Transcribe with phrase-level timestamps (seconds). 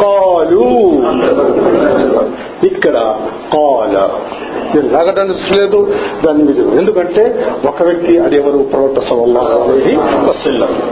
[0.00, 0.66] కాలు.
[2.66, 2.92] ఇక్కడ
[3.52, 4.10] కాల.
[4.74, 5.94] మీరు ఎలాగ అనుసలేదు
[6.26, 10.82] దాన్ని మీరు ఎందుకంటే ఒక వ్యక్తి అదెవరు ప్రవక్త సవల్లాహి వసల్లం.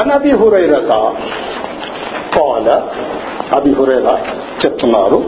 [0.00, 1.12] అని అబి హురైరత
[2.38, 2.82] కాల.
[3.52, 4.18] అబి హురైరా
[4.66, 5.22] చెప్తున్నారు.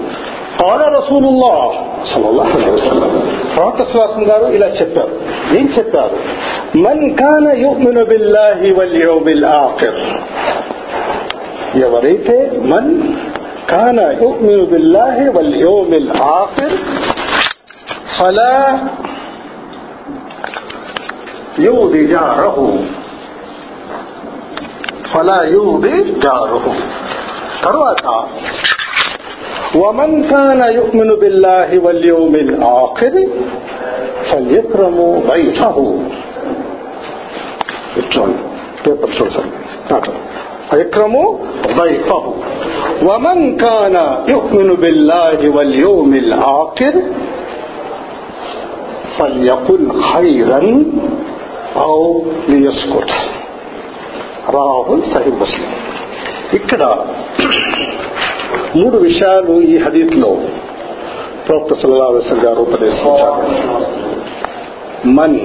[0.62, 1.72] కాల రసూలుల్లా
[2.14, 3.38] సల్లాహ్ వసల్లం.
[3.56, 5.20] ప్రవక్త సుహాసం గారు ఇలా చెప్పారు.
[5.58, 6.16] ఏం చెప్పారు?
[6.78, 10.20] మన్ కాన యుమిను బిల్లాహి వల్ యౌమిల్ ఆఖిర్.
[11.85, 12.37] ఎవరైతే
[12.73, 12.91] మన్
[13.73, 16.71] كان يؤمن بالله واليوم الآخر
[18.17, 18.79] فلا
[21.57, 22.57] يؤذي جاره
[25.13, 26.65] فلا يؤذي جاره
[27.63, 28.01] تروات
[29.75, 33.15] ومن كان يؤمن بالله واليوم الآخر
[34.29, 34.97] فليكرم
[35.29, 35.77] ضيفه
[38.83, 39.59] పేపర్ చూడండి
[40.69, 41.29] فيكرموا
[41.79, 42.23] ضيفه
[43.03, 43.95] ومن كان
[44.27, 46.93] يؤمن بالله واليوم الآخر
[49.17, 50.61] فليقل خيرا
[51.77, 53.11] أو ليسكت
[54.49, 55.71] رواه صحيح مسلم
[56.53, 56.83] ఇక్కడ
[58.79, 60.31] మూడు విషయాలు ఈ హదీత్ లో
[61.47, 63.43] ప్రవక్త సల్లాహం గారు ఉపదేశించారు
[65.17, 65.37] మన్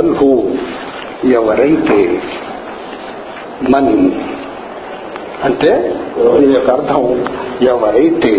[0.00, 0.28] దవన్హు
[1.28, 1.98] ఎవరైతే
[3.72, 3.88] మన్.
[5.46, 5.70] అంటే
[6.36, 7.02] దీని యొక్క అర్థం
[7.72, 8.32] ఎవరైతే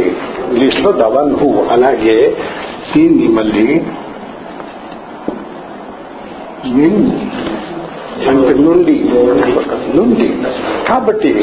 [0.47, 2.17] ఇంగ్లీష్లో దవన్హు అలాగే
[2.91, 3.67] దీన్ని మళ్ళీ
[6.77, 6.99] మిన్
[8.31, 8.95] అంటే నుండి
[9.97, 10.27] నుండి.
[10.89, 11.33] కాబట్టి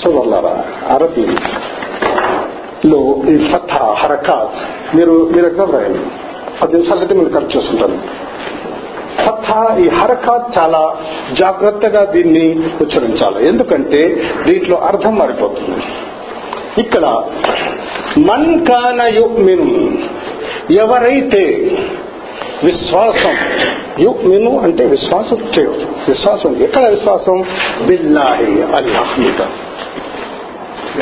[0.00, 0.56] చూడాలరా
[0.94, 1.26] అరబీ
[2.90, 3.02] లో
[3.32, 4.58] ఈ ఫత్ హరకాత్
[4.96, 6.02] మీరు మీరు ఎగ్జామ్ రాయండి.
[6.58, 7.96] పది నిమిషాలు అయితే మీరు ఖర్చు చేస్తుంటారు
[9.80, 10.96] ఈ హరకాత్ చాలా
[11.32, 13.48] జాగ్రత్తగా దీన్ని ఉచ్చరించాలి.
[13.48, 15.84] ఎందుకంటే దీంట్లో అర్థం మారిపోతుంది.
[16.78, 17.22] ఇక్కడ
[18.18, 19.98] మన్ కాన యుక్మిను
[20.72, 21.44] ఎవరైతే
[22.64, 23.36] విశ్వాసం
[24.00, 27.44] యుక్మిను అంటే విశ్వాసం చేయవచ్చు విశ్వాసం ఎక్కడ విశ్వాసం?
[27.86, 29.40] బిల్లాహి అల్లాహ్ మీద.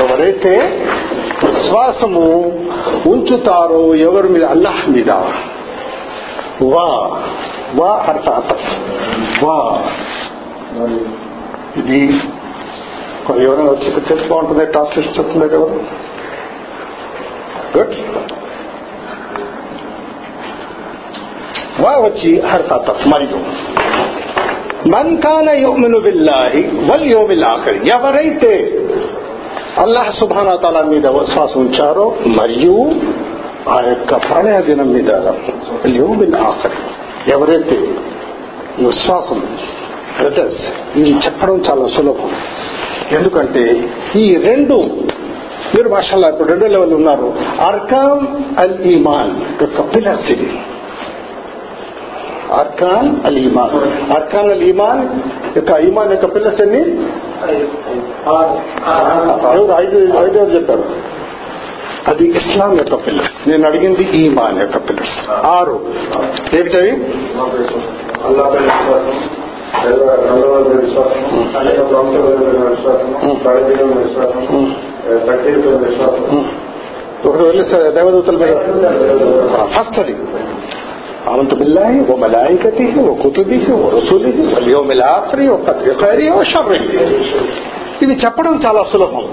[0.00, 0.50] ఎవరైతే
[1.48, 2.52] విశ్వాసము
[3.06, 4.44] ఉంచుతారో ఎవరి మీద?
[4.44, 5.10] అల్లాహ్ మీద.
[6.62, 7.22] వా
[7.78, 8.68] వా అర్థ అతఫ్
[9.42, 9.56] వా
[11.80, 11.98] ఇది
[13.42, 15.78] ఎవరైనా వచ్చి చెప్తే బాగుంటుంది ట్రాన్స్లేషన్ చెప్తుంది ఎవరు
[17.74, 17.94] గుడ్
[21.82, 23.38] వా వచ్చి అర్థ అతఫ్ మరియు
[24.92, 28.54] మన్ కాన యుమిను బిల్లాహి వల్ యోమిల్ ఆఖరి ఎవరైతే
[29.82, 32.06] అల్లాహ్ సుభానా తాలా మీద విశ్వాసం ఉంచారో
[32.38, 32.74] మరియు
[33.68, 35.10] ఆ యొక్క ప్రళయ దినం మీద
[35.98, 36.80] యోమిల్ ఆఖరి
[37.30, 37.78] ఎవరైతే
[38.78, 39.38] ఈ విశ్వాసం
[40.18, 40.62] బ్రదర్స్
[40.96, 42.32] ఇది చెప్పడం చాలా సులభం
[43.12, 43.62] ఎందుకంటే
[44.16, 44.76] ఈ రెండు
[45.74, 47.28] మీరు మాషాల్లా ఇప్పుడు రెండో లెవెల్ ఉన్నారు
[47.66, 48.24] అర్కాన్
[48.58, 50.48] అల్ ఈమాన్ యొక్క పిల్లర్స్ ఇది
[52.60, 53.76] అర్కాన్ అల్ ఈమాన్
[54.16, 55.02] అర్కాన్ అల్ ఈమాన్
[55.56, 56.82] యొక్క ఈమాన్ యొక్క పిల్లర్స్ ఎన్ని
[59.80, 60.84] ఐదు ఐదు చెప్పారు
[62.09, 65.17] అది ఇస్లాం యొక్క పిల్లర్స్ నేను అడిగింది ఈమాన్ యొక్క పిల్లర్స్
[65.51, 65.75] ఆరు
[66.59, 66.93] ఏమిటవి
[68.27, 69.17] అల్లాహ్ విశ్వాసం
[69.85, 71.23] రెండవ విశ్వాసం
[71.59, 72.27] అనేక ప్రాంతాల
[72.67, 73.09] విశ్వాసం
[73.43, 74.43] ప్రయోజనం విశ్వాసం
[75.27, 76.23] తగ్గించిన విశ్వాసం
[77.25, 77.63] ఒకటి వెళ్ళి
[77.95, 78.55] దేవదూతల మీద
[79.75, 80.15] ఫస్ట్ అది
[81.31, 86.79] అనంత బిల్లాహి ఓ మలాయికతి ఓ కుతుబి ఓ రసూలి واليوم الآخر وقدر خيره وشره
[88.02, 89.24] ఇది చెప్పడం చాలా సులభం.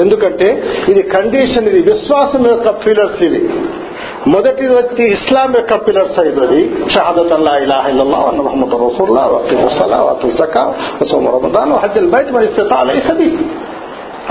[0.00, 3.50] ఎందుకంటే ఇది కండిషన్ ఇది విశ్వాసం యొక్క పిల్లర్స్ ఇది.
[4.26, 6.88] మొదటి వచ్చి ఇస్లాం యొక్క పిల్లర్స్ అయినది.
[6.94, 12.32] షహాదత్ అల్లా ఇలాహ ఇల్లల్లాహ్ అన్న మహమ్మద్ రసూల్లా వక్తి సలా వక్తి సకా వసోమ రమదాన్ హజ్జల్ బైత్
[12.32, 12.42] మన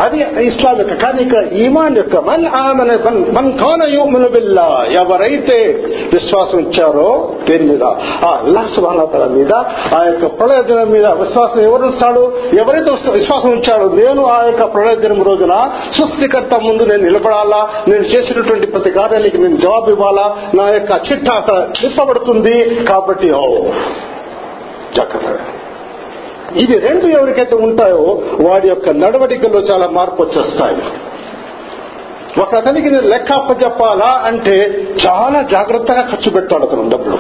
[0.04, 0.18] అది
[0.50, 0.96] ఇస్లాం యొక్క.
[1.04, 2.92] కానీ ఇక్కడ ఈమాన్ యొక్క మన్ ఆమెన
[3.38, 4.66] మన్ కాన యూమును బిల్లా
[5.02, 5.58] ఎవరైతే
[6.14, 7.08] విశ్వాసం ఇచ్చారో
[7.48, 7.84] దేని మీద?
[8.28, 9.54] ఆ అల్లాహ్ సుబానతల మీద
[9.98, 12.24] ఆ యొక్క ప్రళయ దినం మీద విశ్వాసం ఎవరు ఉంచాడు?
[12.62, 15.56] ఎవరైతే విశ్వాసం ఇచ్చాడో నేను ఆ యొక్క ప్రళయ దినం రోజున
[15.98, 17.62] సృష్టికర్త ముందు నేను నిలబడాలా?
[17.88, 20.28] నేను చేసినటువంటి ప్రతి కార్యానికి నేను జవాబు ఇవ్వాలా?
[20.60, 21.28] నా యొక్క చిట్ట
[21.82, 22.58] చిట్టబడుతుంది
[22.92, 23.44] కాబట్టి ఓ
[24.98, 25.44] జాగ్రత్తగా
[26.62, 28.04] ఇవి రెండు ఎవరికైతే ఉంటాయో
[28.48, 30.78] వాడి యొక్క నడవడికల్లో చాలా మార్పు వచ్చేస్తాయి.
[32.44, 34.56] ఒక అతనికి నేను లెక్క అప్పచెప్పాలా అంటే
[35.06, 37.18] చాలా జాగ్రత్తగా ఖర్చు పెట్టాడు అతను డబ్బులు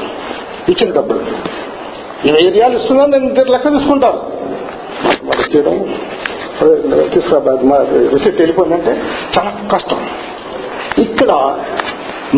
[0.71, 1.21] ఇచ్చిన డబ్బులు.
[2.27, 4.19] ఈ ఏరియాలు ఇస్తున్నాను నేను లెక్క తీసుకుంటాను.
[5.27, 5.77] వాడు చేయడం
[7.13, 7.39] తీసుకురా
[7.71, 7.77] మా
[8.13, 8.93] రిసిప్ట్ వెళ్ళిపోయిందంటే
[9.35, 10.01] చాలా కష్టం.
[11.05, 11.31] ఇక్కడ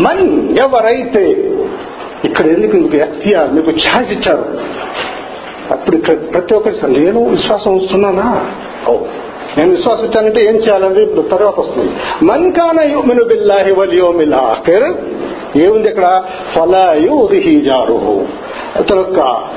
[0.06, 0.26] మన్
[0.66, 1.24] ఎవరైతే
[2.28, 2.98] ఇక్కడ ఎందుకు మీకు
[3.56, 4.46] మీకు ఛాన్స్ ఇచ్చారు?
[5.72, 8.52] అప్పుడు ఇక్కడ ప్రతి ఒక్కరి నేను విశ్వాసం వస్తున్నానా?
[8.90, 8.98] ఓ
[9.58, 11.92] నేను విశ్వాసం ఇచ్చానంటే ఏం చేయాలని ఇప్పుడు తర్వాత వస్తుంది.
[12.26, 14.94] మన్కాన యుమిను బిల్లాహి వల్ యోమిల్ ఆఖిర్.
[15.58, 16.24] ఏముంది ఇక్కడ?
[16.56, 18.28] ఫలాయు రిహీజారు
[18.76, 19.50] అతను యొక్క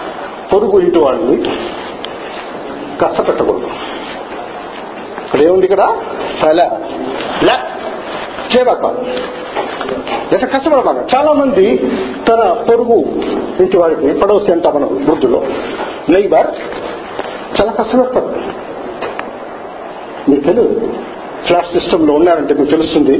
[0.52, 1.36] పొరుగు ఇంటి వాళ్ళని
[3.02, 3.66] కష్టపెట్టకూడదు.
[5.24, 5.96] ఇక్కడ ఏముంది ఇక్కడ?
[6.42, 6.70] ఫల.
[7.42, 7.48] ల.
[8.56, 8.94] చేయబాక
[10.32, 11.90] ఎట్లా కష్టపడబాక చాలా మంది
[12.28, 12.98] తన పొరుగు
[13.60, 15.42] ఇంటి వాడికి పడవసి అంట మనం వృద్ధులో
[16.10, 16.48] నైబర్
[17.56, 18.28] చాలా కష్టపడతారు
[20.28, 20.74] మీకు తెలియదు
[21.46, 23.14] ఫ్లాట్ సిస్టమ్లో ఉన్నారంటే మీకు తెలుస్తుంది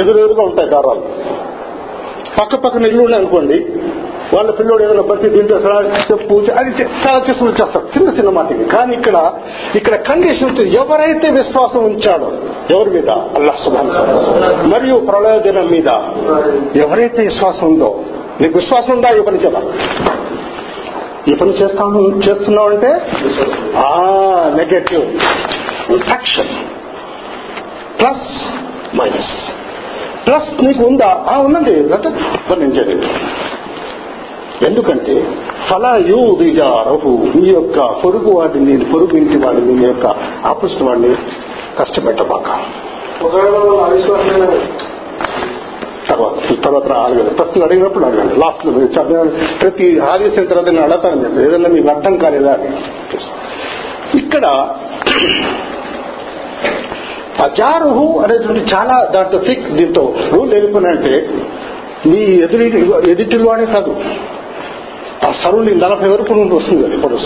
[0.00, 1.02] ఎదురెదురుగా ఉంటాయి దారాలు
[2.38, 3.58] పక్క పక్కన ఇల్లు ఉన్నాయి అనుకోండి
[4.32, 5.56] వాళ్ళ పిల్లోడు ఏదైనా బతి దీంట్లో
[6.08, 6.70] చెప్పు అది
[7.02, 9.16] చాలా చేసుకుని చేస్తారు చిన్న చిన్న మాటకి కానీ ఇక్కడ
[9.74, 12.28] ఇక్కడ కండిషన్ ఎవరైతే విశ్వాసం ఉంచాడో
[12.74, 13.10] ఎవరి మీద?
[13.38, 13.90] అల్లాహ్ సుభాన్
[14.72, 15.88] మరియు ప్రళయ దినం మీద
[16.82, 17.90] ఎవరైతే విశ్వాసం ఉందో
[18.40, 19.10] నీకు విశ్వాసం ఉందా?
[19.18, 19.68] ఇవ్వని చెప్పాలి
[21.30, 22.90] ఈ పని చేస్తాను చేస్తున్నావు అంటే?
[23.78, 23.90] ఆ
[24.56, 25.04] negative
[26.10, 26.52] action
[28.00, 28.28] plus
[28.96, 29.34] minus
[30.26, 31.10] plus నీకు ఉందా?
[31.32, 32.10] ఆ ఉన్నది అంటే
[32.50, 33.08] పని నేను చేయలేదు
[34.66, 35.14] ఎందుకంటే
[35.68, 40.06] ఫలాయు దిజారహు నీ యొక్క పొరుగు వాడిని పొరుగు ఇంటి వాడిని నీ యొక్క
[40.46, 41.10] ఆపోజిట్ వాడిని
[41.78, 42.48] కష్టపెట్టబాక.
[43.24, 43.58] ఒకవేళ
[46.16, 51.40] తర్వాత తర్వాత అడగండి ప్రశ్నలు అడిగినప్పుడు అడగండి లాస్ట్లో మీరు చదివిన ప్రతి ఆదేశం తర్వాత నేను అడతాను చెప్పి
[51.40, 52.58] ఏదన్నా మీకు అర్థం కాలేదా
[54.14, 54.46] ఇక్కడ
[57.44, 61.28] అజారుహు అనేటువంటి చాలా దాంట్లో ఫిక్ దీంతో రూల్ ఏమిటంటే
[62.06, 62.62] నీ ఎదురు
[63.10, 63.96] ఎదుటిలో కాదు.
[65.26, 67.16] ఆ సరౌండింగ్ నలభై వరకు నుండి వస్తుంది అది ఇప్పుడు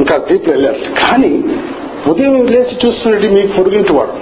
[0.00, 1.44] ఇంకా డీప్ వెళ్ళారు కానీ
[2.06, 4.12] ఉదయం లేచి చూస్తున్నట్టు మీకు పొరుగింటి వాడు.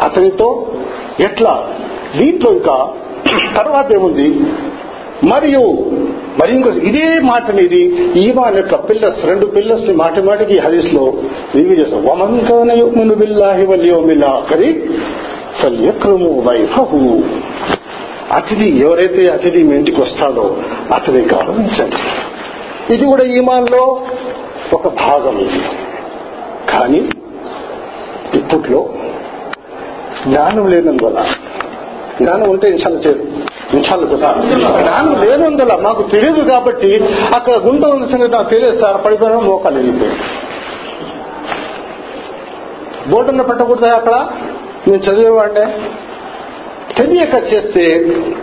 [0.00, 0.66] అతనితో
[1.20, 1.68] ఎట్లా?
[2.18, 2.88] దీంట్లో ఇంకా
[3.56, 4.28] తర్వాత ఏముంది?
[5.34, 5.60] మరియు
[6.40, 7.80] మరి ఇంకో ఇదే మాట అనేది
[8.16, 11.12] ఈమాన్ యొక్క పిల్లర్స్ రెండు పిల్లర్స్ని మాటి మాటికి హరీస్లో
[11.54, 14.80] రివ్యూ చేస్తాం వమన్ కాన బిల్లాహి వల్ యౌమిల్ ఆఖరి
[15.62, 17.22] ఫల్యక్రము వైఫహు.
[18.32, 20.56] అతిథి ఎవరైతే అతిథి మీ ఇంటికి వస్తాడో
[20.94, 21.96] అతని గౌరవించండి.
[22.94, 24.00] ఇది కూడా ఈమాన్లో
[24.72, 25.60] ఒక భాగం ఇది.
[26.70, 27.08] కానీ
[28.34, 28.88] ఇప్పట్లో
[30.26, 31.24] జ్ఞానం లేనందువల్ల
[32.20, 33.22] జ్ఞానం ఉంటే ఇన్షాలు చేయరు.
[33.76, 36.90] ఇన్షాలు జ్ఞానం లేనందువల్ల మాకు తెలియదు కాబట్టి
[37.36, 39.04] అక్కడ గుంట ఉన్న సంగతి నాకు తెలియదు సార్.
[39.04, 40.12] పడిపోయిన మోకాలు వెళ్ళిపోయి
[43.10, 44.14] బోర్డున్న పెట్టకూడదా అక్కడ?
[44.88, 45.66] నేను చదివేవాడే
[46.98, 47.84] తెలియక చేస్తే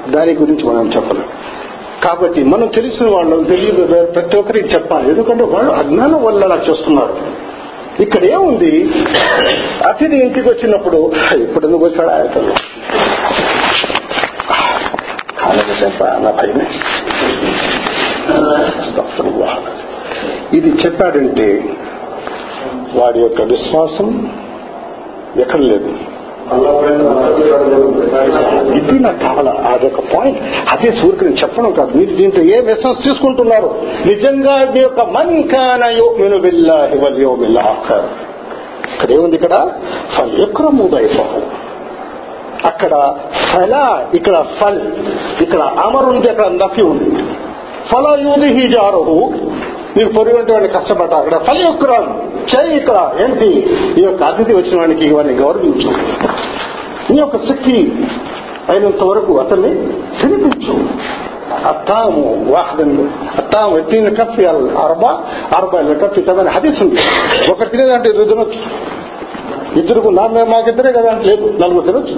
[0.10, 1.26] దాని గురించి మనం చెప్పలేం.
[2.04, 5.10] కాబట్టి మనం తెలిసిన వాళ్ళం తెలియదు ప్రతి ఒక్కరికి చెప్పాలి.
[5.10, 7.16] ఎందుకంటే వాళ్ళు అజ్ఞానం వల్ల అలా చేస్తున్నారు.
[8.00, 8.74] ఇక్కడ ఏముంది?
[9.88, 11.00] అతిథి ఇంటికి వచ్చినప్పుడు
[11.44, 12.54] ఇప్పుడు ఎందుకు వచ్చాడు ఆయతలు
[16.24, 16.66] నా భయమే
[20.54, 21.48] ఇది చెప్పాడంటే
[22.96, 24.08] వాడి యొక్క విశ్వాసం
[25.40, 25.92] ఎక్కడ లేదు
[28.78, 30.40] ఇది నాకు కావాలా అదొక పాయింట్
[30.72, 31.98] అదే సూర్యుని చెప్పడం కాదు.
[31.98, 33.70] మీరు దీంట్లో ఏ మెసేజ్ తీసుకుంటున్నారు?
[34.06, 37.58] నిజంగా మీ యొక్క మన్ కాన యోమిను బిల్లాహి వల్ యోమిల్
[38.94, 39.72] ఇక్కడ ఏముంది ఇక్కడ?
[40.18, 40.66] ఫల్ ఎక్కడ
[40.96, 41.42] దైఫహు
[42.68, 43.14] అక్కడ
[43.52, 44.82] ఫల ఇక్కడ ఫల్
[45.42, 47.24] ఇక్కడ అమర్ ఉంది అక్కడ నఫి ఉంది.
[47.92, 49.34] ఫల యూదిహి జారుహు.
[49.98, 52.00] మీకు పొరుగుంటే వాడిని కష్టపడ్డా అక్కడ ఫలి యొక్కరా
[52.51, 53.49] చేయి ఇక్కడ ఏంటి
[53.99, 55.91] ఈ యొక్క అతిథి వచ్చిన వాడికి వాడిని గౌరవించు
[57.09, 57.77] నీ యొక్క శక్తి
[58.71, 59.73] అయినంత వరకు అతన్ని
[60.21, 60.75] తినిపించు
[61.71, 62.23] అత్తాము
[62.53, 62.91] వాహదం
[63.41, 64.39] అత్తాము ఎత్తిన కఫ్
[64.85, 65.11] అరబా
[65.57, 67.03] అరబా కఫ్ తమని హదీస్ ఉంది
[67.53, 68.61] ఒకరు తినేదంటే ఇద్దరు తినొచ్చు
[69.81, 72.15] ఇద్దరు నా మాకిద్దరే కదా అంటే లేదు నలుగురు తినొచ్చు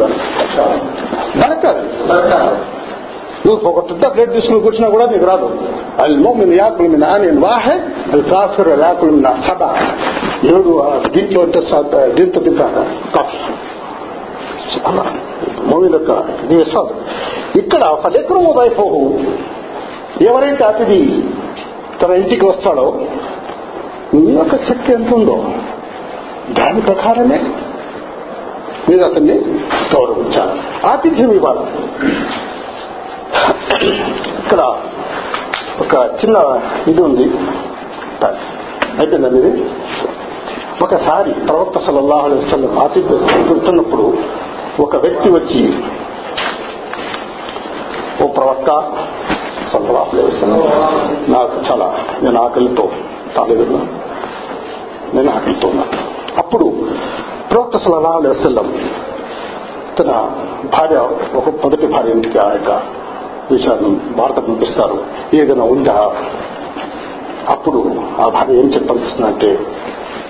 [1.41, 1.83] దొరకాలి
[3.47, 5.49] నువ్వు ఒక పెద్ద ప్లేట్ తీసుకుని కూర్చున్నా కూడా నీకు రాదు
[6.05, 7.81] المؤمن ياكل من آن واحد
[8.11, 9.71] الكافر ياكل من سبع
[10.50, 10.72] ఏడు
[11.16, 11.60] దీంట్లో అంటే
[12.14, 12.84] దీంతో తింటాను
[13.16, 13.38] కాఫీ.
[15.70, 16.12] మోమిన్ యొక్క
[16.44, 16.98] ఇది విశ్వాసం
[17.60, 19.02] ఇక్కడ ఫలిక్రమ వైపోహు
[20.30, 21.00] ఎవరైతే అతిథి
[22.02, 22.86] తన ఇంటికి వస్తాడో
[24.14, 25.38] మీ యొక్క శక్తి ఎంత ఉందో
[26.60, 27.40] దాని ప్రకారమే
[28.90, 29.36] మీరు అతన్ని
[29.94, 30.56] గౌరవించాలి.
[30.88, 31.66] ఆతిథ్యం ఇవ్వాలి
[34.40, 34.62] ఇక్కడ
[35.82, 36.38] ఒక చిన్న
[36.88, 37.28] ఇది ఉంది.
[39.00, 39.64] అయిపోయిందండి ఇది
[40.84, 43.80] ఒకసారి ప్రవక్త సల్లల్లాహు అలైహి వసల్లం ఆతిథ్యం
[44.82, 45.62] ఒక వ్యక్తి వచ్చి
[48.24, 48.70] ఓ ప్రవక్త
[49.72, 50.62] సల్లల్లాహు అలైహి వసల్లం
[51.32, 51.88] నాకు చాలా
[52.22, 52.90] నేను ఆకలితో
[53.36, 53.80] తాలేదున్నా
[55.14, 55.98] నేను ఆకలితో ఉన్నాను
[56.38, 56.66] అప్పుడు
[57.52, 58.74] ప్రవక్త సల్లల్లాహు అలైహి వసల్లం
[60.00, 60.12] తన
[60.66, 60.98] భార్య
[61.36, 62.72] ఒక మొదటి భార్య ఇంటికి ఆ యొక్క
[63.52, 64.98] విషయాన్ని భారత పంపిస్తారు.
[65.34, 66.12] ఏదైనా ఉందా?
[67.50, 67.80] అప్పుడు
[68.20, 69.58] ఆ భార్య ఏం చెప్పి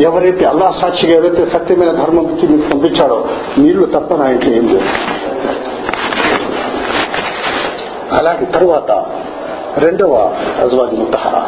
[0.03, 3.25] ఎవరైతే అల్లా సాక్షిగా ఎవరైతే సత్యమైన ధర్మం ఇచ్చి మీకు పంపించాడో
[3.57, 4.85] నీళ్ళు తప్ప నా ఇంట్లో ఏం లేదు.
[8.11, 9.05] అలాగే తరువాత
[9.77, 10.13] రెండవ
[10.61, 11.41] అజ్వాజ్ ముత్తహర.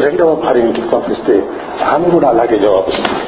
[0.00, 1.48] రెండవ భార్య ఇంటికి పంపిస్తే
[1.94, 3.18] ఆమె కూడా అలాగే జవాబిస్తుంది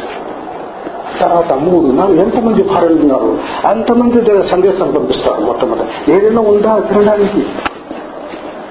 [1.20, 3.38] తర్వాత మూడు నాలుగు ఎంతమంది భార్యలు ఉన్నారు?
[3.66, 6.12] అంతమంది దగ్గర సందేశం పంపిస్తారు మొట్టమొదటి.
[6.12, 7.46] ఏదైనా ఉందా తినడానికి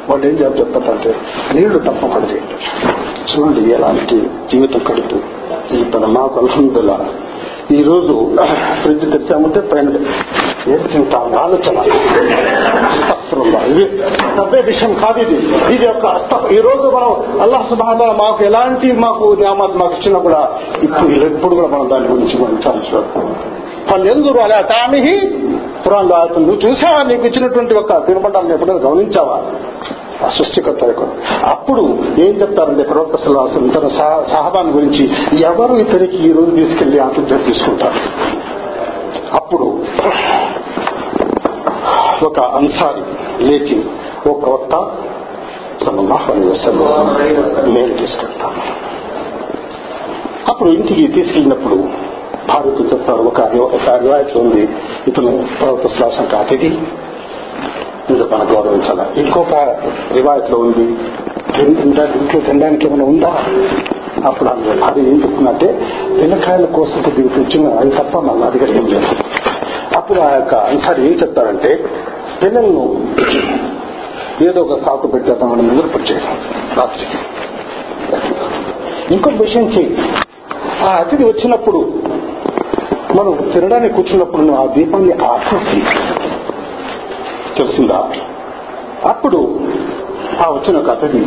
[0.09, 1.11] వాళ్ళు ఏం జవాబు చెప్తారంటే
[1.55, 2.55] నీళ్ళు తప్పకుండా చేయండి
[3.31, 4.17] చూడండి ఎలాంటి
[4.51, 5.17] జీవితం కడుతూ
[5.71, 6.97] జీవితం మాకు అల్హందుల్లా
[7.71, 8.13] ఈ రోజు
[8.81, 9.89] ఫ్రిడ్జ్ తెచ్చామంటే పైన
[10.67, 11.25] ఏది తింటాం?
[11.35, 11.77] ఆలోచన
[13.71, 13.83] ఇది
[14.37, 15.37] తప్పే విషయం కాదు ఇది.
[15.73, 16.05] ఇది యొక్క
[16.51, 20.41] ఈ రోజు మనం అల్లాహ్ సుబాహ మాకు ఎలాంటి మాకు నియామత్ మాకు ఇచ్చినా కూడా
[20.83, 22.81] ఇప్పుడు ఎప్పుడు కూడా మనం దాని గురించి మనం చాలా
[23.89, 25.15] వాళ్ళు ఎందుకు అలా తామిహి
[25.85, 26.05] పురాణ
[26.37, 27.03] నువ్వు చూసావా?
[27.03, 29.41] నీకు ఇచ్చినటువంటి ఒక తినబండాలను ఎప్పుడైనా గమనించావా?
[30.25, 31.03] ఆ సృష్టికర్త యొక్క
[31.43, 31.81] అప్పుడు
[32.19, 35.09] ఏం చెప్తారంటే ప్రవక్త సల్లాహం తన సహ- సహబాన్ గురించి
[35.41, 37.99] ఎవరు ఇతనికి ఈ రోజు తీసుకెళ్ళి ఆతిథ్యం తీసుకుంటారు?
[39.33, 39.79] అప్పుడు
[42.25, 43.01] ఒక అన్సారి
[43.45, 43.83] లేచి
[44.29, 44.91] ఓ ప్రవక్త
[45.85, 48.61] తను అలైహి నేను తీసుకెళ్తాను.
[50.49, 51.83] అప్పుడు ఇంటికి తీసుకెళ్ళినప్పుడు
[52.53, 53.41] భార్యకు చెప్తారు ఒక
[53.77, 54.69] ఒక రివాయత్ ఉంది.
[55.07, 56.71] ఇతను ప్రభుత్వ శ్లాసంకి అతిథి
[58.09, 59.01] ఇది మనం గౌరవించాల?
[59.17, 59.55] ఇంకొక
[60.13, 60.87] రివాయత్లో ఉంది.
[61.61, 63.31] ఇంట్లో తినడానికి ఏమైనా ఉందా?
[64.29, 65.69] అప్పుడు ఆమె భార్య ఏం చెప్తున్నట్టే
[66.21, 69.09] పిల్లకాయల కోసం కొద్దిగా తెచ్చిన అది తప్ప మళ్ళీ అది దగ్గర ఏం లేదు.
[69.97, 71.85] అప్పుడు ఆ యొక్క అన్సారి ఏం చెప్తారంటే
[72.43, 72.85] పిల్లలను
[74.41, 76.37] ఏదో ఒక సాకు పెట్టేద్దామని నిద్రపరిచేయడం
[76.77, 77.17] రాత్రికి.
[79.13, 79.97] ఇంకొక విషయం చేయి
[80.89, 81.79] ఆ అతిథి వచ్చినప్పుడు
[83.17, 85.93] మనం తినడానికి కూర్చున్నప్పుడు ఆ దీపాన్ని ఆపేస్తుంది
[87.57, 87.99] తెలిసిందా
[89.05, 89.39] అప్పుడు
[90.43, 91.19] ఆ వచ్చిన ఒక అతడి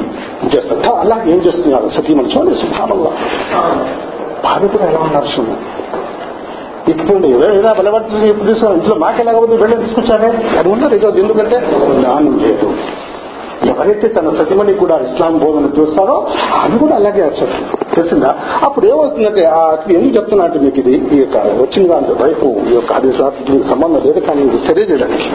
[0.52, 1.88] చేస్తా అలా ఏం చేస్తున్నారు?
[1.88, 3.12] సతీమణి చూడండి సుభానంగా
[4.44, 5.56] భార్య కూడా ఎలా ఉన్నారు చూడండి
[6.92, 10.28] ఇప్పుడు ఏదైనా బలపడుతుంది ఎప్పుడు తీసుకున్నా ఇంట్లో మాకెలాగ వెళ్ళి తీసుకొచ్చానే
[10.58, 11.56] అది ఉన్నారు ఈరోజు ఎందుకంటే?
[11.94, 12.68] జ్ఞానం లేదు.
[13.66, 16.16] ఎవరైతే తన సతిమణి కూడా ఇస్లాం బోధన చూస్తారో
[16.58, 17.54] ఆమె కూడా అలాగే వచ్చారు
[17.96, 18.30] తెలిసిందా?
[18.66, 19.62] అప్పుడు ఏమవుతుందంటే ఆ
[19.96, 23.10] ఎందుకు చెప్తున్నట్టు మీకు ఇది ఈ యొక్క వచ్చిన దాంట్లో వైపు ఈ యొక్క అది
[23.70, 25.28] సంబంధం లేదు కానీ ఇది తెలియజేయడానికి.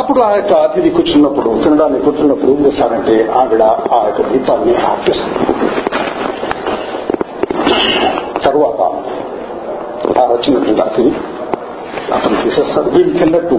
[0.00, 3.62] అప్పుడు ఆ యొక్క అతిథి కూర్చున్నప్పుడు తినడానికి కూర్చున్నప్పుడు ఏం చేస్తారంటే ఆవిడ
[3.96, 5.40] ఆ యొక్క దీపాన్ని ఆపేస్తుంది
[8.46, 8.80] తరువాత
[10.20, 11.12] ఆ వచ్చినటువంటి అతిథి
[12.14, 12.88] అతను తీసేస్తాడు.
[12.94, 13.58] వీళ్ళు తిన్నట్టు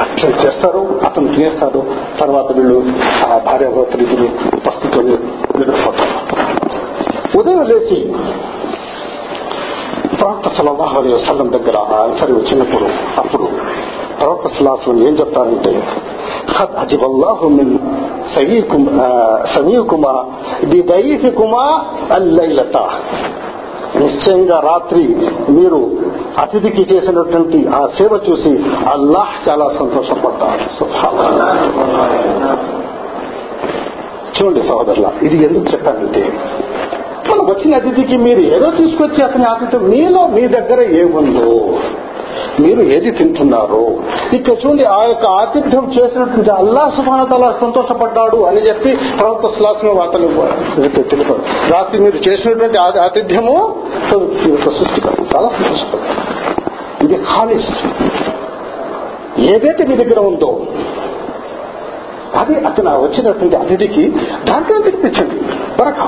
[0.00, 1.80] అక్షలు చేస్తారు అతను తినేస్తాడు.
[2.20, 2.78] తర్వాత వీళ్ళు
[3.26, 4.28] ఆ భార్యాభర్తలు ఇద్దరు
[4.66, 6.14] పస్తుతో నిద్రపోతారు
[7.34, 7.98] ఉదయం లేచి
[10.20, 12.86] ప్రవక్త సలహా అలీ వసల్లం దగ్గర ఆన్సర్ వచ్చినప్పుడు
[13.20, 13.48] అప్పుడు
[14.20, 15.82] ప్రవక్త సలాసం ఏం చెప్తారంటే
[16.78, 17.78] అజిబల్లాహు మిన్
[19.54, 20.24] సమీకుమా
[20.64, 21.64] బిదైఫికుమా
[22.14, 22.76] అల్లైలత.
[23.96, 25.16] నిశ్చయంగా రాత్రి
[25.48, 25.90] మీరు
[26.42, 30.86] అతిథికి చేసినటువంటి ఆ సేవ చూసి అల్లాహ్ చాలా సంతోషపడ్డారు.
[34.36, 36.32] చూడండి సహోదరుల ఇది ఎందుకు చెప్పానంటే
[37.36, 41.78] మనం వచ్చిన అతిథికి మీరు ఏదో తీసుకొచ్చి అతని ఆతిథ్యం మీలో మీ దగ్గర ఏముందో?
[42.60, 43.82] మీరు ఏది తింటున్నారు?
[44.32, 50.26] ఇక్కడ చూడండి ఆ యొక్క ఆతిథ్యం చేసినటువంటి అల్లా సుభానతలా సంతోషపడ్డాడు అని చెప్పి ప్రవక్త శ్లాసన వార్తలు
[51.02, 53.82] తెలిపారు రాత్రి మీరు చేసినటువంటి ఆతిథ్యము
[54.78, 55.36] సృష్టికర్త.
[55.36, 57.04] చాలా సంతోషపడ్డాడు.
[57.04, 57.72] ఇది హాలిస్
[59.50, 60.66] ఏదైతే మీ దగ్గర ఉందో
[62.36, 64.08] అది అతను వచ్చినటువంటి అతిథికి
[64.50, 65.42] దాంట్లో తినిపించండి.
[65.80, 66.00] బరక.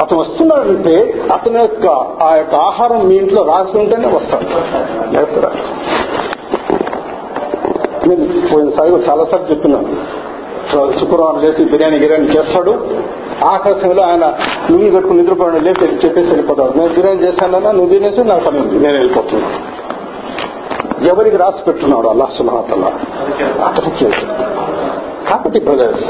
[0.00, 0.96] అతను వస్తున్నాడంటే
[1.34, 1.86] అతని యొక్క
[2.26, 4.46] ఆ యొక్క ఆహారం మీ ఇంట్లో రాసి ఉంటేనే వస్తాడు.
[5.14, 5.50] లేకపోతే
[8.08, 9.90] నేను పోయినసారి చాలాసార్లు చెప్తున్నాను
[11.00, 12.72] శుక్రవారం లేచి బిర్యానీ గిర్యానీ చేస్తాడు.
[13.44, 14.24] ఆఖరి సమయంలో ఆయన
[14.70, 16.72] నువ్వు కట్టుకుని నిద్రపోయిన లేచి చెప్పేసి వెళ్ళిపోతాడు.
[16.78, 19.58] నేను బిర్యానీ చేశానన్నా నువ్వు తినేసి నా పని నేను వెళ్ళిపోతున్నాను.
[21.10, 22.90] ఎవరికి రాసి పెట్టున్నాడు అల్లాహ్ సుమహతల్లా
[23.66, 24.08] అతనికి.
[25.30, 26.04] కాబట్టి బ్రదర్స్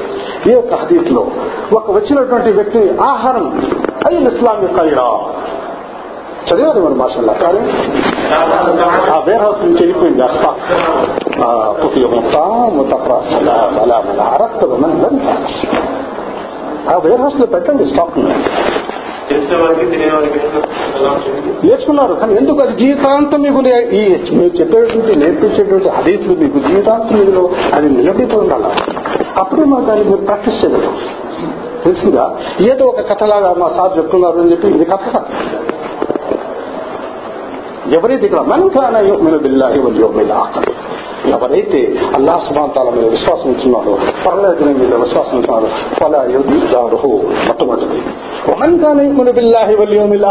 [0.49, 1.23] ఈ యొక్క హదీత్లో
[1.77, 3.47] ఒక వచ్చినటువంటి వ్యక్తి ఆహారం
[4.07, 5.07] అయ్యి ఇస్లాం యొక్క ఇడా
[6.49, 7.33] చదివారు మన మాషల్లా.
[7.33, 7.61] కానీ
[9.13, 10.51] ఆ వేర్ హౌస్ నుంచి వెళ్ళిపోయింది అస్తా
[16.93, 18.19] ఆ వేర్ హౌస్లో పెట్టండి స్టాక్
[19.57, 22.15] తెలిసిన తెలియని నేర్చుకున్నారు.
[22.15, 22.61] కానీ ఎందుకు?
[22.61, 23.61] అది జీవితాంతం మీకు
[23.95, 28.65] ఈ మీరు చెప్పేటువంటి నేర్పించేటువంటి హదీసులు మీకు జీవితాంతం మీలో అది నిలబడిపో ఉండాలి?
[29.39, 30.93] అప్పుడే మనం దాన్ని మీరు ప్రాక్టీస్ చేయగలరు.
[31.85, 32.37] తెలిసిందా
[32.73, 35.25] ఏదో ఒక కథలాగా మా సార్ చెప్తున్నారు అని చెప్పి ఇది కథ.
[37.99, 40.67] ఎవరైతే ఇక్కడ మనకాన యుమిను బిల్లాహి వల్ యౌమిల్ ఆఖర్
[41.27, 47.11] ఎవరైతే అల్లాహ్ సుబ్హానతాల మీద విశ్వాసం ఉంటున్నారో పర్లేదు నేను మీద విశ్వాసం ఉంటున్నారో ఫలా యుదిదారుహు
[47.47, 47.99] మొట్టమొదటి.
[48.51, 50.25] వమన్ కాన యుమిను బిల్లాహి వల్ యౌమిల్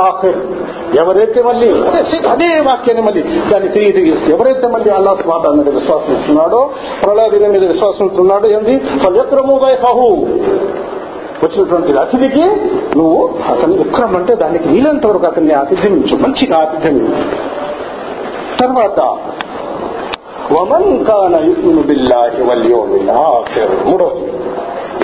[0.98, 6.16] ఎవరైతే మళ్ళీ అదే అదే వాక్యాన్ని మళ్ళీ దాన్ని తిరిగి తిరిగిస్తే ఎవరైతే మళ్ళీ అల్లా మాట మీద విశ్వాసం
[6.16, 6.70] ఉంటున్నాడో
[7.04, 8.78] ప్రళయదిన మీద విశ్వాసం ఉంటున్నాడో ఏంది?
[9.04, 10.08] ఫల్యక్రము వైఫహు.
[11.44, 12.44] వచ్చినటువంటి అతిథికి
[12.98, 16.98] నువ్వు అతని విక్రమ్ అంటే దానికి వీలంత వరకు అతన్ని ఆతిథ్యమించు మంచిగా ఆతిథ్యం
[18.60, 19.00] తర్వాత
[20.56, 24.26] వమన్ కాన యుమిను బిల్లాహి వల్ యౌమిల్ ఆఖిర్ మూడవది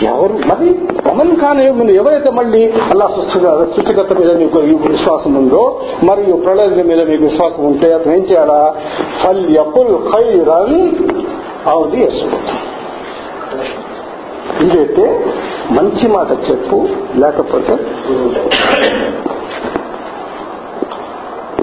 [0.10, 0.36] ఎవరు?
[0.50, 0.68] మరి
[1.08, 2.62] వమన్ కాన యుమిను ఎవరైతే మళ్ళీ
[2.92, 4.58] అల్లా సృష్టికర్త మీద నీకు
[4.94, 5.64] విశ్వాసం ఉందో
[6.10, 8.60] మరియు ప్రళయం మీద మీకు విశ్వాసం ఉంటే అతను ఏం చేయాలా?
[9.22, 10.78] ఫల్ యపుల్ ఖైరన్
[11.74, 12.52] అవుది యస్ముత్
[14.66, 15.06] ఇదైతే
[15.78, 16.78] మంచి మాట చెప్పు
[17.24, 17.74] లేకపోతే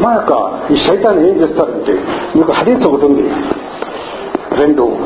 [0.03, 0.33] మా యొక్క
[0.73, 1.95] ఈ శైతాన్ని ఏం చేస్తారంటే
[2.37, 3.25] మీకు హరీత్ ఒకటి ఉంది.
[4.57, 4.97] రెండు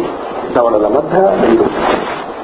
[0.57, 1.65] దవడల మధ్య రెండు.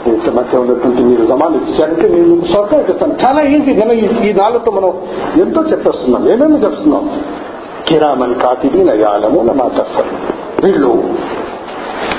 [0.08, 3.16] ఇంత మధ్య ఉన్నటువంటి మీరు జమాలు ఇచ్చారంటే నేను మీకు స్వర్గం ఇస్తాను.
[3.26, 4.92] చాలా ఈజీ మనం ఈ- నాలుగుతో మనం
[5.36, 7.22] ఎంతో చెప్పేస్తున్నాం ఏమేమి చెప్తున్నాం?
[7.88, 10.10] కిరామన్ కాతిది నయాలము నా తప్పదు
[10.66, 11.04] వీళ్ళు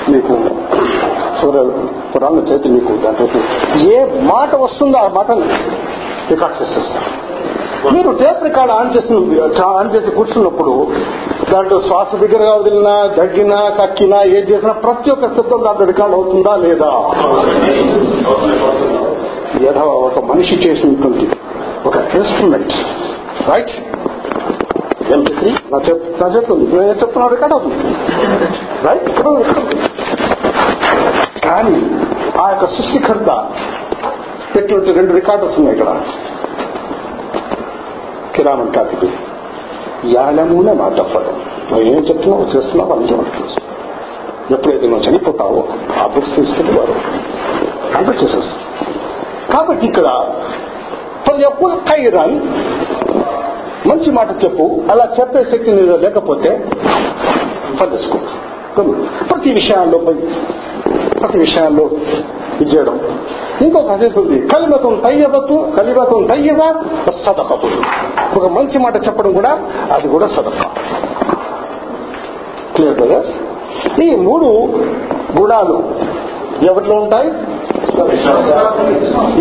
[0.08, 0.38] మీకు
[1.42, 1.70] సూర్య
[2.16, 3.28] పురాణ చేతి మీకు దాంట్లో
[3.80, 5.44] ఏ మాట వస్తుందో ఆ మాటను
[6.30, 7.26] రికార్డ్ చేసేస్తారు.
[7.94, 9.16] మీరు టేప్ రికార్డ్ ఆన్ చేసిన
[9.66, 10.86] ఆన్ చేసి కూర్చున్నప్పుడు
[11.52, 16.90] దాంట్లో శ్వాస దగ్గరగా వదిలినా దగ్గినా కక్కినా ఏది చేసినా ప్రతి ఒక్క శబ్దం దాంట్లో రికార్డ్ అవుతుందా లేదా?
[19.68, 21.26] ఏదో ఒక మనిషి చేసినటువంటి
[21.88, 22.74] ఒక ఇన్స్ట్రుమెంట్
[23.50, 23.74] రైట్
[25.14, 27.82] ఎంపీ నా చెప్ నా చెప్తుంది నేను చెప్తున్నా రికార్డ్ అవుతుంది.
[28.86, 29.08] రైట్
[31.46, 31.76] కానీ
[32.42, 33.30] ఆ యొక్క సృష్టికర్త
[34.54, 35.90] పెట్టినట్టు రెండు రికార్డర్స్ ఉన్నాయి ఇక్కడ.
[38.34, 39.08] కిరామన్ కాతికి
[40.14, 41.36] యాలమున మాటఫలం
[41.70, 43.60] నువ్వు ఏం చెప్తున్నావు చేస్తున్నావు అని తెలుసు.
[44.54, 45.64] ఎప్పుడైతే నువ్వు చనిపోతావో
[46.02, 46.94] ఆ బుక్స్ తీసుకుని వారు
[47.94, 48.64] కంప్లీట్ చేసేస్తారు
[49.56, 50.08] కాబట్టి ఇక్కడ
[51.48, 52.36] ఎప్పుడు ఖైరాన్?
[53.88, 54.64] మంచి మాట చెప్పు.
[54.92, 56.50] అలా చెప్పే శక్తి నీలో లేకపోతే
[57.80, 58.18] పనిచేసుకో
[59.30, 59.98] ప్రతి విషయాల్లో
[61.20, 61.90] ప్రతి విషయాల్లో
[62.60, 62.96] ఇచ్చేయడం
[63.62, 66.62] ఇంకొక హసీత్ ఉంది కలిమతం తయ్యబత్తు కలిమతం తయ్యబ
[67.26, 67.68] సదకతు
[68.36, 69.52] ఒక మంచి మాట చెప్పడం కూడా
[69.94, 70.62] అది కూడా సదక
[72.76, 73.32] క్లియర్ బ్రదర్స్
[74.02, 74.48] ఈ మూడు
[75.40, 75.76] గుణాలు
[76.64, 77.28] ఎవరిలో ఉంటాయి?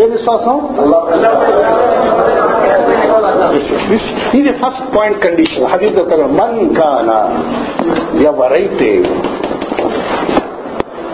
[0.02, 0.56] ఏ విశ్వాసం?
[4.34, 6.00] ఇది ఫస్ట్ పాయింట్ కండిషన్ హదీత్
[6.40, 7.10] మన్ కాన
[8.22, 8.90] ఎవరైతే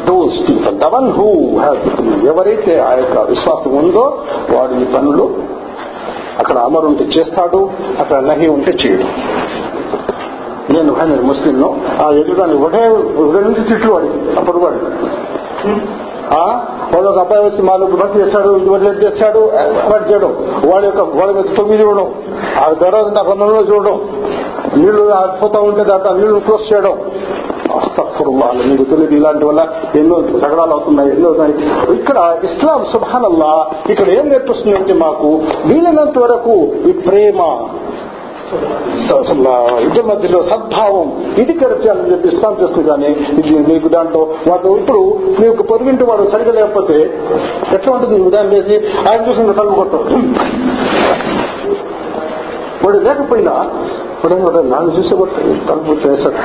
[0.07, 1.27] those people the one who
[1.59, 1.85] has
[2.25, 4.23] ఎవరైతే ఆ యొక్క విశ్వాసం ఉందో
[4.55, 5.25] వాడు ఈ పనులు
[6.39, 9.05] అక్కడ అమరు ఉంటే చేస్తాడు అక్కడ నహి ఉంటే చేయడు.
[10.73, 11.69] నేను నేను ముస్లింను
[12.05, 12.81] ఆ ఎదుగుదాన్ని ఒకటే
[13.35, 14.09] రెండు తిట్లు వాడి
[14.39, 14.79] అప్పుడు వాడు.
[16.95, 19.39] వాడు ఒక అబ్బాయి వచ్చి మాకు బట్టి చేస్తాడు వదిలేదు చేస్తాడు
[19.91, 20.31] వాడు చేయడం.
[20.71, 22.13] వాడి యొక్క గోడ మీద తొమ్మిది చూడడం
[22.59, 24.01] ఆ దర్వాజ అక్కడ చూడడం
[24.77, 26.97] నీళ్ళు ఆడిపోతా ఉంటే దాంట్లో నీళ్ళు క్లోజ్ చేయడం.
[27.79, 29.15] అస్తఫురుల్లాహ్ మీకు తెలియదు.
[29.15, 29.61] ఇలాంటి వల్ల
[29.95, 31.29] ఎన్నో జగడాలు అవుతున్నాయి ఎన్నో
[31.99, 32.17] ఇక్కడ
[32.49, 33.51] ఇస్లాం సుభానల్లా
[33.93, 35.29] ఇక్కడ ఏం నేర్పిస్తుందంటే మాకు
[35.69, 36.55] వీలైనంత వరకు
[36.89, 37.39] ఈ ప్రేమ
[39.85, 41.05] ఇద్దరి మధ్యలో సద్భావం
[41.41, 45.01] ఇది కరచాలని చెప్పి ఇస్లాం చేస్తుంది కానీ ఇది మీకు దాంట్లో వాడు ఇప్పుడు
[45.39, 46.97] మీకు పొరుగింటి వాడు సరిగా లేకపోతే
[47.75, 48.15] ఎట్లా ఉంటుంది?
[48.21, 48.75] ఉదాహరణ చేసి
[49.09, 50.25] ఆయన చూసిన తలుపు కొట్టడం
[52.83, 53.53] వాడు లేకపోయినా
[54.43, 54.59] వాడు?
[54.67, 55.13] నన్ను చూసి
[55.67, 56.39] తలుపు చేశాడు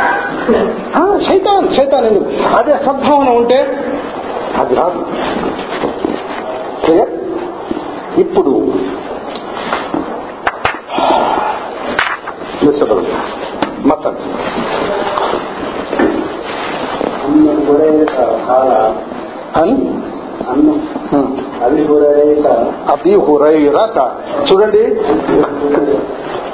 [0.96, 3.58] ఆ, శైతాన్ శైతాన్ ఎందుకు అదే సద్భావన ఉంటే
[4.58, 5.00] అది రాదు.
[6.84, 7.12] క్లియర్?
[8.18, 8.52] ఇప్పుడు
[13.86, 14.14] మతం
[19.56, 19.74] అని?
[22.88, 23.98] అవి హురైరత
[24.48, 24.82] చూడండి.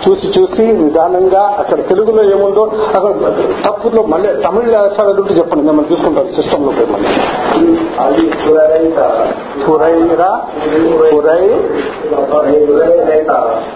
[0.03, 2.63] చూసి చూసి నిదానంగా అక్కడ తెలుగులో ఏముందో
[2.95, 3.13] అక్కడ
[3.67, 6.73] తప్పులో మళ్ళీ తమిళ చదువుతుంటే చెప్పండి మిమ్మల్ని తీసుకుంటారు సిస్టమ్లో
[8.01, 8.25] అది
[9.65, 10.31] హురైరా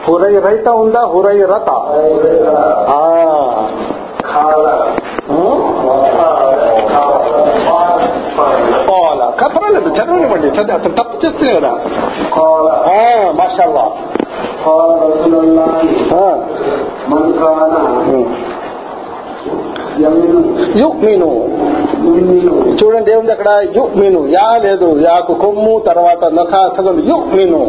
[0.09, 1.71] హురై రైత ఉందా హురై రత?
[9.47, 11.73] పర్వాలేదు చదవనివ్వండి చదివి అతను తప్పు చేస్తే కదా
[13.33, 13.85] మాషాల్లా.
[14.67, 16.27] కాల రసూలుల్లాహి ఆ.
[17.09, 17.75] మన్ కాన
[20.81, 21.29] యుక్మిను.
[22.81, 23.51] చూడండి ఏముంది అక్కడ?
[23.77, 24.21] యుక్మిను.
[24.29, 27.61] యా లేదు యాకు కొమ్ము తర్వాత నఖ చదవండి యుక్మిను.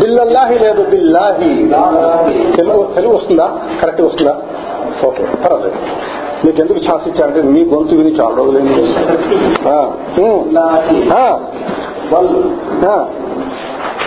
[0.00, 1.50] బిల్లల్లాహి లేదు బిల్లాహి.
[2.56, 3.48] తెలుగు తెలుగు వస్తుందా?
[3.82, 4.34] కరెక్ట్ వస్తుందా?
[5.06, 5.78] ఓకే పర్వాలేదు.
[6.44, 8.66] మీకు ఎందుకు ఛాన్స్ ఇచ్చారంటే మీ గొంతు విని చాలా రోజులు ఏం
[10.18, 10.40] ఉమ్,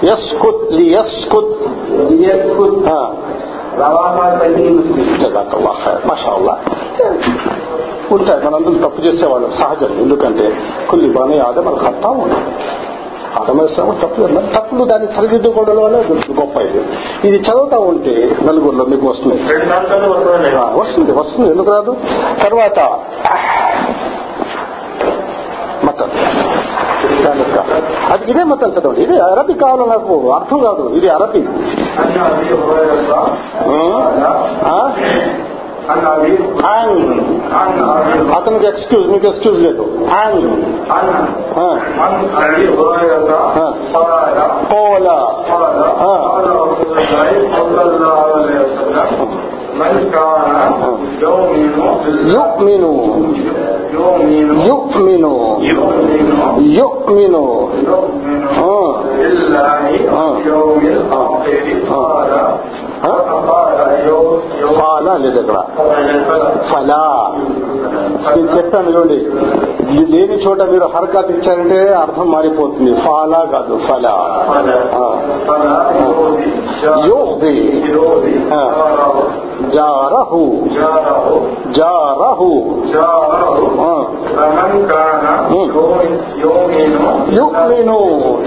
[0.07, 1.53] యస్కుత్ లియస్కుత్
[2.23, 2.99] يثبت ఆ,
[3.79, 6.55] రవాహా సహీ ముస్లిం జజాకల్లా ఖైర్ మాషాల్లా
[8.11, 10.45] ఉంటాయి మనందరం తప్పు చేసేవాళ్ళు సహజం ఎందుకంటే
[10.89, 12.39] కొన్ని బాగానే ఆదం అది ఖత్తా ఉంది
[13.36, 15.96] ఆదమేస్తాము తప్పు మరి తప్పులు దాన్ని సరిదిద్దుకోవడం వల్ల
[16.40, 16.84] గొప్ప ఇది.
[17.24, 19.42] ఇది చదువుతా ఉంటే నలుగురిలో మీకు వస్తుంది.
[20.80, 21.50] వస్తుంది వస్తుంది.
[21.50, 21.96] ఎందుకు రాదు?
[22.44, 22.78] తర్వాత
[25.84, 26.10] మతం.
[28.12, 29.00] అది ఇదే మతం చదవండి.
[29.00, 30.92] ఇది అరబీ కావాలి నాకు అర్థం కాదు.
[30.94, 31.48] ఇది అరబీ.
[35.90, 36.48] అన్న అబీ హురైరా ఆ?
[36.48, 36.96] అన్న అబీ ఆన్.
[37.58, 39.62] అన్న అబీ అతనికి ఎక్స్క్యూజ్ మీకు ఎక్స్క్యూజ్
[64.74, 65.58] ఫాలా లేదు అక్కడ
[66.72, 67.32] ఫలా.
[68.36, 69.16] నేను చెప్తాను చూడండి
[70.16, 72.94] లేని చోట మీరు హర్కత్ ఇచ్చారంటే అర్థం మారిపోతుంది.
[72.94, 74.44] ఫాలా కాదు ఫలా.
[77.06, 77.82] యోహి
[79.74, 80.62] జారహు.
[81.76, 82.52] జారహు.
[87.30, 87.98] యుక్మీను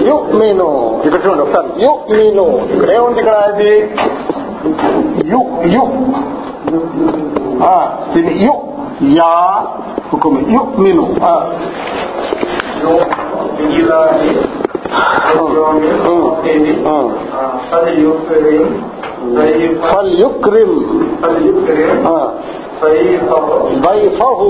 [0.08, 1.00] యుక్మీను.
[1.04, 1.84] ఇక్కడ చూడండి ఒకసారి.
[1.84, 2.42] యుక్మీను.
[2.72, 3.90] ఇక్కడ ఏముంది ఇక్కడ అది?
[5.24, 5.88] يؤ يؤ
[7.62, 8.58] آه سمي يؤ
[9.00, 9.34] يا
[10.12, 11.42] حكم يؤمن آه
[19.92, 20.72] فليكرم
[21.22, 22.32] فليكرم آه
[23.86, 24.40] ضيفه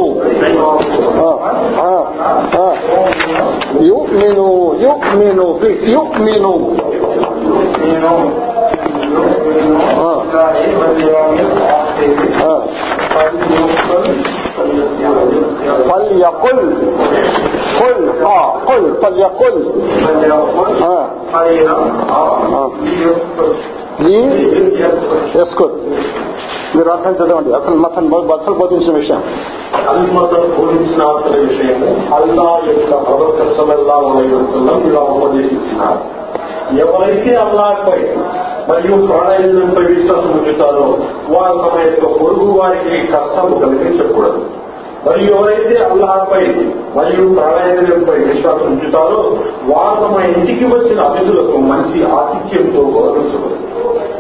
[3.81, 4.39] يؤمن
[4.81, 6.45] يؤمن به يؤمن
[9.55, 9.87] యుక్మిను
[11.41, 11.63] యుక్మిను
[11.93, 12.55] ప్లీజ్ యుక్మిను ఆ.
[15.89, 16.63] ఫల్యకుల్
[17.77, 18.37] కుల్ ఆ
[18.67, 19.61] కుల్ ఫల్యకుల్
[20.87, 20.95] ఆ.
[24.05, 24.19] లీ
[25.43, 25.79] ఎస్కుత్
[26.75, 29.23] మీరు అర్థం చదవండి అసలు మతం అసలు బోధించిన విషయం
[29.91, 36.01] అల్మతను బోధించిన అసలు విషయము అల్లా యొక్క ప్రవక్త సల్లల్లాహు అలైహి వసల్లం ఇలా ఉపదేశించినారు
[36.79, 37.99] ఎవరైతే అల్లాహ్పై
[38.69, 40.87] మరియు ప్రాణాయుధంపై విశ్వాసం ఉంచుతారో
[41.29, 44.43] వారు తమ యొక్క పొరుగు వారికి కష్టము కలిగించకూడదు.
[45.07, 46.45] మరియు ఎవరైతే అల్లాహపై
[46.97, 49.23] మరియు ప్రాణాయంపై విశ్వాసం ఉంచుతారో
[49.65, 53.59] వారు తమ ఇంటికి వచ్చిన అతిథులకు మంచి ఆతిథ్యంతో గౌరవించకూడదు.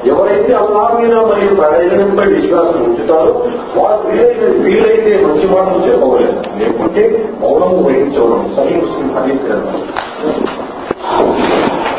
[0.06, 3.32] ఎవరైతే అల్లాహ్ మీద మరియు ప్రాణాయుధంపై విశ్వాసం ఉంచుతారో
[3.76, 7.04] వారు వీలైతే వీలైతే మంచి మాటలు చెప్పవలేదు లేకుంటే
[7.40, 9.48] మౌనము వహించవడం సరి ముస్లిం హదీస్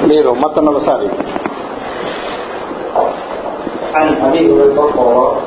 [0.07, 1.07] మీరు మతం ఒకసారి
[3.95, 5.37] عن أبي الرقاء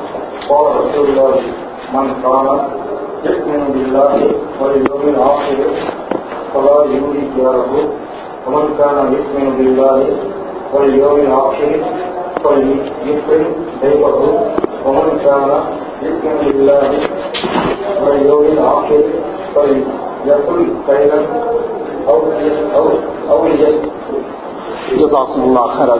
[0.49, 1.35] قال رسول الله،
[1.93, 2.47] من قال،
[3.25, 4.31] يؤمن بالله
[4.61, 5.57] واليوم الآخر،
[6.53, 7.73] فلا يولد جاره
[8.47, 9.99] ومن كان يؤمن بالله
[10.73, 11.71] واليوم الآخر
[12.43, 13.45] فليكرم
[13.81, 14.23] ضيفه
[14.85, 15.49] ومن كان
[16.01, 16.89] يؤمن بالله
[18.03, 19.03] واليوم الآخر،
[19.55, 21.19] فليقل خيرا
[22.09, 22.19] أو
[22.75, 22.85] أو
[23.29, 23.47] أو
[24.99, 25.99] جزاكم الله خيرا.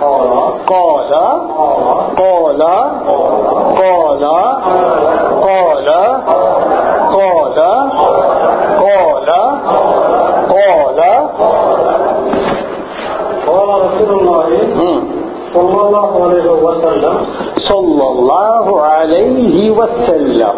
[0.00, 0.32] قال
[0.66, 1.12] قال
[2.16, 2.62] قال
[3.80, 4.24] قال قال
[5.42, 5.88] قال
[7.16, 7.58] قال
[8.80, 9.30] قال.
[13.80, 14.48] رسول الله.
[15.54, 17.16] صلى الله عليه وسلم.
[17.58, 20.54] صلى الله عليه وسلم.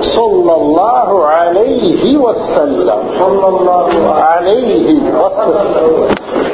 [0.00, 3.00] صلى الله عليه وسلم.
[3.18, 6.53] صلى الله عليه وسلم.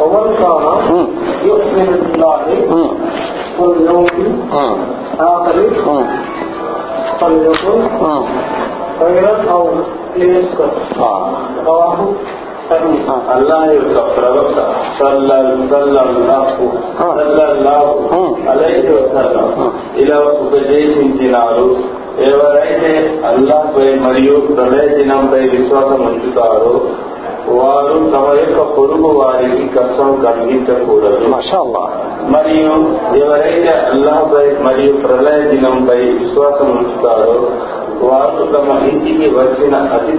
[0.00, 1.06] ومن كان
[1.44, 2.44] يؤمن بالله
[3.58, 4.06] واليوم
[5.14, 5.56] الآخر
[7.20, 7.82] فليكن
[9.00, 9.68] خيرا أو
[10.16, 10.98] ليسكت
[11.66, 11.98] رواه
[12.66, 14.62] اللہ کا پروکتا
[14.98, 16.44] صلی اللہ
[16.98, 19.68] صلی اللہ علیہ وسلم
[20.04, 21.66] ఇలా ఉపదేశించినారు
[22.28, 22.92] ఎవరైతే
[23.30, 26.74] అల్లాహ్పై మరియు ప్రళయ దినంపై విశ్వాసం ఉంచుతారో
[27.46, 30.68] وار تم یق پہ کسم کھنگ
[32.28, 34.22] میری الا
[34.62, 36.72] مجھے پرل دن پیساس و تم
[38.70, 40.12] اچھی وسائل اتنا گھر آتی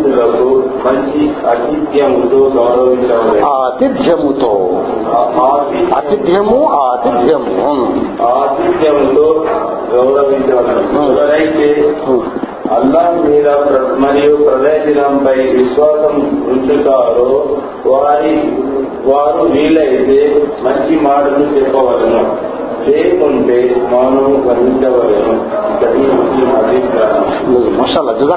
[12.02, 18.52] گور అల్లాహ్ మీద ప్ర- మరియు ప్రళయ దినంపై విశ్వాసం ఉంచుతారో వారి
[19.06, 22.56] వారు వీలైతే మంచి మాటలు చెప్పవలను.
[22.90, 27.46] లేకుంటే మౌనం వహించవలను ఇది అభిప్రాయం.